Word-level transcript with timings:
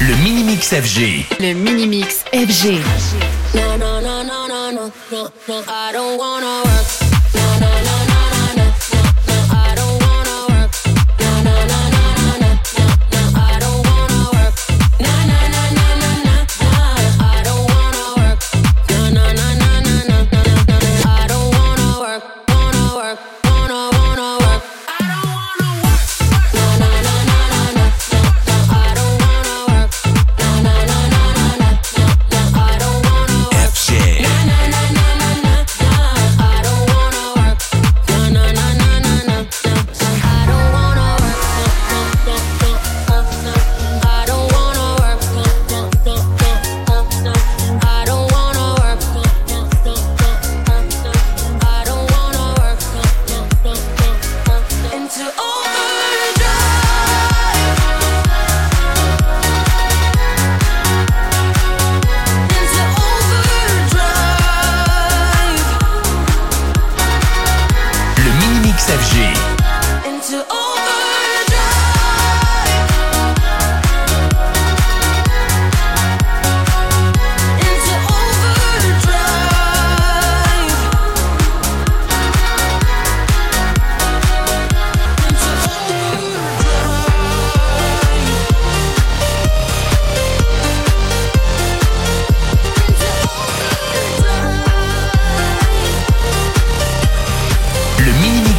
Le 0.00 0.14
Minimix 0.22 0.74
FG. 0.74 1.26
Le 1.40 1.54
Minimix 1.54 2.24
FG. 2.32 2.78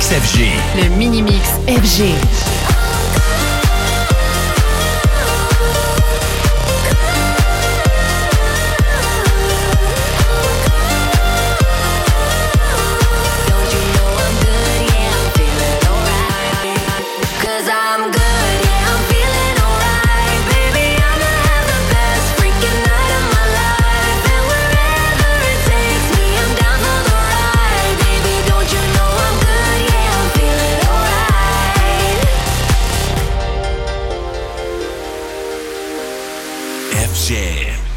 Le 0.01 0.87
Mini-Mix 0.97 1.49
FG. 1.67 2.58
FM. 37.13 37.88